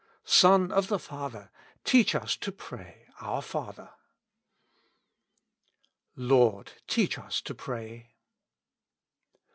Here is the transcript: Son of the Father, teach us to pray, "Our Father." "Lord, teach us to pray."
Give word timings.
Son 0.25 0.71
of 0.71 0.87
the 0.87 0.97
Father, 0.97 1.51
teach 1.83 2.15
us 2.15 2.35
to 2.35 2.51
pray, 2.51 3.05
"Our 3.21 3.43
Father." 3.43 3.91
"Lord, 6.15 6.71
teach 6.87 7.19
us 7.19 7.39
to 7.41 7.53
pray." 7.53 8.09